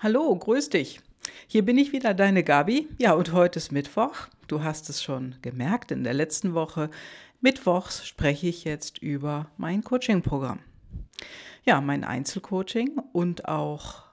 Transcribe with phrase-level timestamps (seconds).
[0.00, 1.00] Hallo, grüß dich.
[1.48, 2.86] Hier bin ich wieder, deine Gabi.
[2.98, 4.28] Ja, und heute ist Mittwoch.
[4.46, 6.88] Du hast es schon gemerkt in der letzten Woche.
[7.40, 10.60] Mittwochs spreche ich jetzt über mein Coaching-Programm.
[11.64, 14.04] Ja, mein Einzelcoaching und auch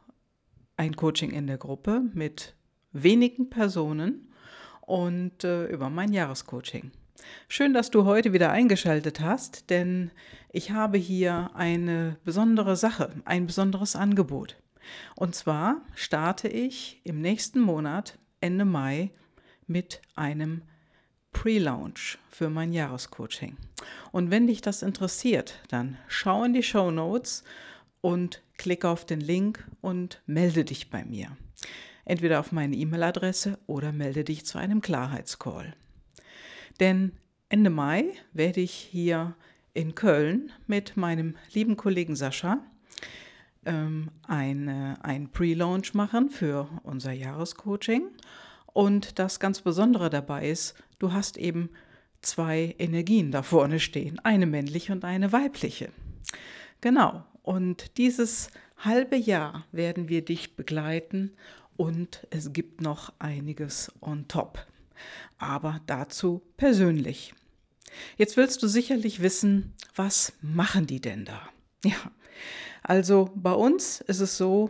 [0.76, 2.56] ein Coaching in der Gruppe mit
[2.92, 4.34] wenigen Personen
[4.82, 6.90] und äh, über mein Jahrescoaching.
[7.48, 10.10] Schön, dass du heute wieder eingeschaltet hast, denn
[10.52, 14.58] ich habe hier eine besondere Sache, ein besonderes Angebot.
[15.16, 19.12] Und zwar starte ich im nächsten Monat, Ende Mai,
[19.68, 20.62] mit einem
[21.32, 23.58] Pre-Launch für mein Jahrescoaching.
[24.12, 27.44] Und wenn dich das interessiert, dann schau in die Show Notes
[28.02, 31.36] und klicke auf den Link und melde dich bei mir.
[32.06, 35.76] Entweder auf meine E-Mail-Adresse oder melde dich zu einem Klarheitscall.
[36.80, 37.14] Denn
[37.50, 39.36] Ende Mai werde ich hier
[39.74, 42.64] in Köln mit meinem lieben Kollegen Sascha
[43.66, 48.10] ähm, eine, ein Pre-Launch machen für unser Jahrescoaching.
[48.74, 51.70] Und das ganz Besondere dabei ist, du hast eben
[52.22, 55.90] zwei Energien da vorne stehen, eine männliche und eine weibliche.
[56.82, 61.32] Genau, und dieses halbe Jahr werden wir dich begleiten
[61.78, 64.66] und es gibt noch einiges on top.
[65.38, 67.34] Aber dazu persönlich.
[68.18, 71.42] Jetzt willst du sicherlich wissen, was machen die denn da?
[71.84, 72.12] Ja,
[72.84, 74.70] also bei uns ist es so,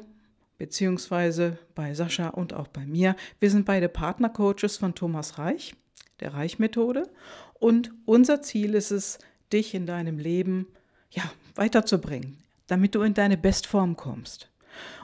[0.57, 5.75] beziehungsweise bei Sascha und auch bei mir, wir sind beide Partnercoaches von Thomas Reich,
[6.19, 7.09] der Reich-Methode.
[7.55, 9.19] Und unser Ziel ist es,
[9.51, 10.67] dich in deinem Leben
[11.11, 11.23] ja,
[11.55, 14.49] weiterzubringen, damit du in deine Bestform kommst.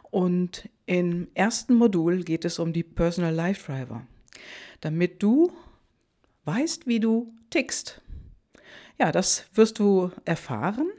[0.09, 4.05] Und im ersten Modul geht es um die Personal Life Driver,
[4.81, 5.51] damit du
[6.45, 8.01] weißt, wie du tickst.
[8.99, 10.89] Ja, das wirst du erfahren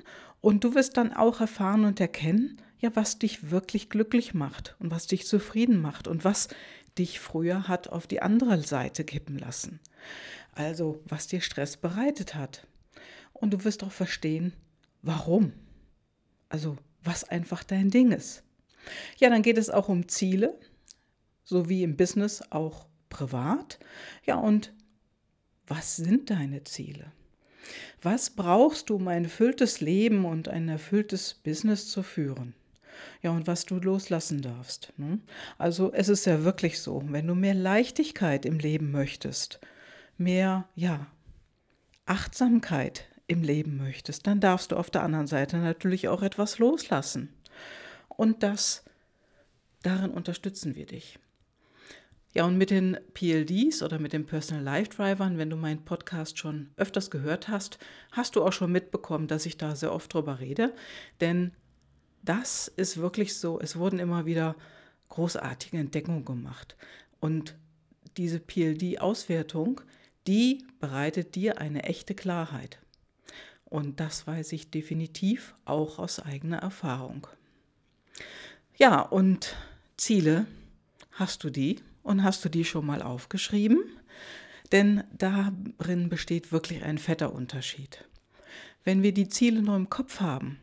[0.42, 4.90] und du wirst dann auch erfahren und erkennen, ja, was dich wirklich glücklich macht und
[4.90, 6.48] was dich zufrieden macht und was
[6.98, 9.80] dich früher hat auf die andere Seite kippen lassen.
[10.52, 12.66] Also, was dir Stress bereitet hat.
[13.32, 14.52] Und du wirst auch verstehen,
[15.00, 15.52] warum.
[16.48, 18.42] Also, was einfach dein Ding ist.
[19.18, 20.58] Ja, dann geht es auch um Ziele,
[21.44, 23.78] so wie im Business auch privat.
[24.26, 24.72] Ja, und
[25.68, 27.12] was sind deine Ziele?
[28.02, 32.54] Was brauchst du, um ein erfülltes Leben und ein erfülltes Business zu führen?
[33.22, 34.92] Ja, und was du loslassen darfst.
[34.96, 35.20] Ne?
[35.58, 39.60] Also es ist ja wirklich so, wenn du mehr Leichtigkeit im Leben möchtest,
[40.18, 41.06] mehr, ja,
[42.06, 47.32] Achtsamkeit im Leben möchtest, dann darfst du auf der anderen Seite natürlich auch etwas loslassen.
[48.08, 48.84] Und das,
[49.82, 51.18] darin unterstützen wir dich.
[52.34, 56.38] Ja, und mit den PLDs oder mit den Personal Life Drivern, wenn du meinen Podcast
[56.38, 57.78] schon öfters gehört hast,
[58.10, 60.72] hast du auch schon mitbekommen, dass ich da sehr oft drüber rede.
[61.20, 61.52] Denn
[62.22, 64.56] das ist wirklich so, es wurden immer wieder
[65.10, 66.76] großartige Entdeckungen gemacht.
[67.20, 67.54] Und
[68.16, 69.82] diese PLD-Auswertung,
[70.26, 72.78] die bereitet dir eine echte Klarheit.
[73.66, 77.26] Und das weiß ich definitiv auch aus eigener Erfahrung.
[78.76, 79.54] Ja, und
[79.96, 80.46] Ziele,
[81.12, 81.76] hast du die?
[82.02, 83.82] Und hast du die schon mal aufgeschrieben?
[84.72, 88.04] Denn darin besteht wirklich ein fetter Unterschied.
[88.84, 90.58] Wenn wir die Ziele nur im Kopf haben,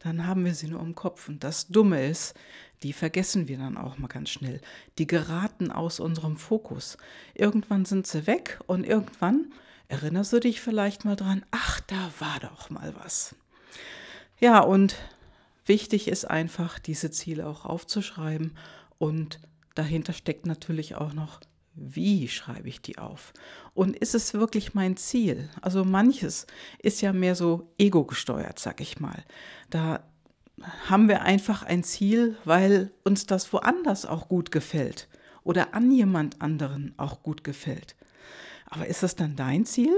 [0.00, 1.28] dann haben wir sie nur im Kopf.
[1.28, 2.34] Und das Dumme ist,
[2.82, 4.60] die vergessen wir dann auch mal ganz schnell.
[4.98, 6.98] Die geraten aus unserem Fokus.
[7.34, 9.52] Irgendwann sind sie weg und irgendwann
[9.88, 13.34] erinnerst du dich vielleicht mal dran, ach, da war doch mal was.
[14.38, 14.96] Ja, und
[15.64, 18.56] wichtig ist einfach, diese Ziele auch aufzuschreiben
[18.98, 19.40] und
[19.78, 21.40] dahinter steckt natürlich auch noch,
[21.74, 23.32] wie schreibe ich die auf?
[23.74, 25.48] Und ist es wirklich mein Ziel?
[25.60, 26.46] Also manches
[26.78, 29.24] ist ja mehr so ego gesteuert, sag ich mal.
[29.70, 30.02] Da
[30.88, 35.08] haben wir einfach ein Ziel, weil uns das woanders auch gut gefällt
[35.44, 37.94] oder an jemand anderen auch gut gefällt.
[38.64, 39.96] Aber ist das dann dein Ziel?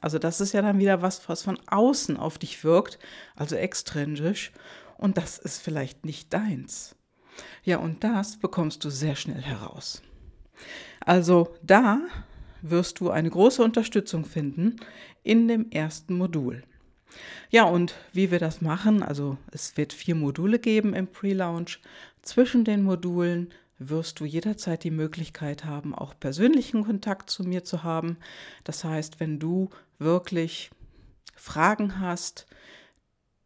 [0.00, 2.98] Also das ist ja dann wieder was, was von außen auf dich wirkt,
[3.36, 4.52] also extrinsisch,
[4.98, 6.94] und das ist vielleicht nicht deins.
[7.64, 10.02] Ja, und das bekommst du sehr schnell heraus.
[11.00, 12.00] Also da
[12.62, 14.76] wirst du eine große Unterstützung finden
[15.22, 16.62] in dem ersten Modul.
[17.50, 21.80] Ja, und wie wir das machen, also es wird vier Module geben im Pre-Launch.
[22.22, 27.82] Zwischen den Modulen wirst du jederzeit die Möglichkeit haben, auch persönlichen Kontakt zu mir zu
[27.82, 28.16] haben.
[28.64, 30.70] Das heißt, wenn du wirklich
[31.34, 32.46] Fragen hast,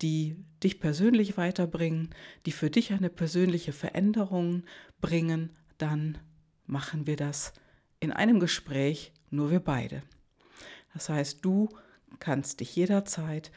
[0.03, 2.11] die dich persönlich weiterbringen,
[2.45, 4.65] die für dich eine persönliche Veränderung
[5.01, 6.19] bringen, dann
[6.67, 7.53] machen wir das
[8.01, 10.03] in einem Gespräch, nur wir beide.
[10.93, 11.69] Das heißt, du
[12.19, 13.51] kannst dich jederzeit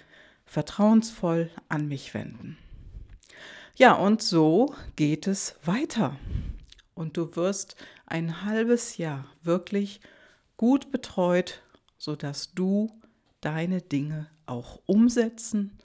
[0.46, 2.58] vertrauensvoll an mich wenden.
[3.76, 6.18] Ja, und so geht es weiter.
[6.96, 10.02] Und du wirst ein halbes Jahr wirklich
[10.58, 11.62] gut betreut,
[11.98, 12.92] sodass du
[13.40, 15.78] deine Dinge auch umsetzen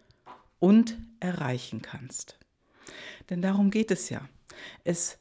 [0.65, 2.39] und erreichen kannst.
[3.29, 4.27] Denn darum geht es ja.
[4.83, 5.19] Es,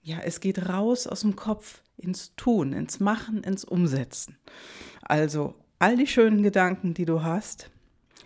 [0.00, 4.38] ja, es geht raus aus dem Kopf ins Tun, ins Machen, ins Umsetzen.
[5.02, 7.68] Also all die schönen Gedanken, die du hast,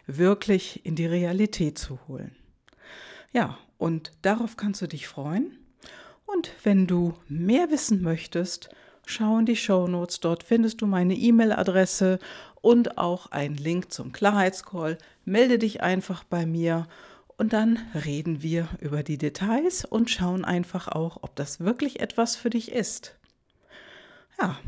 [0.07, 2.37] wirklich in die Realität zu holen.
[3.33, 5.59] Ja, und darauf kannst du dich freuen.
[6.27, 8.69] Und wenn du mehr wissen möchtest,
[9.11, 10.21] schau in die Show Notes.
[10.21, 12.19] Dort findest du meine E-Mail-Adresse
[12.61, 14.99] und auch einen Link zum Klarheitscall.
[15.25, 16.87] Melde dich einfach bei mir
[17.37, 22.37] und dann reden wir über die Details und schauen einfach auch, ob das wirklich etwas
[22.37, 23.17] für dich ist.
[24.41, 24.59] Ja,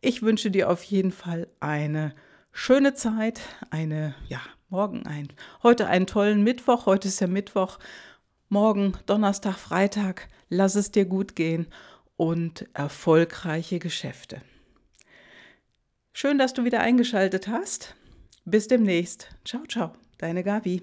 [0.00, 2.14] ich wünsche dir auf jeden Fall eine
[2.52, 3.40] schöne Zeit,
[3.70, 5.28] eine, ja, morgen ein,
[5.62, 7.78] heute einen tollen Mittwoch, heute ist ja Mittwoch,
[8.48, 11.66] morgen Donnerstag, Freitag, lass es dir gut gehen
[12.16, 14.42] und erfolgreiche Geschäfte.
[16.12, 17.94] Schön, dass du wieder eingeschaltet hast.
[18.44, 19.28] Bis demnächst.
[19.44, 20.82] Ciao, ciao, deine Gabi.